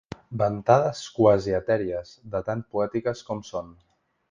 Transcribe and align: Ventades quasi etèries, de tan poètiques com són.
Ventades 0.41 1.01
quasi 1.17 1.53
etèries, 1.59 2.15
de 2.37 2.43
tan 2.49 2.65
poètiques 2.73 3.25
com 3.31 3.47
són. 3.53 3.73